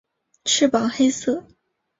[0.45, 1.45] 翅膀黑色。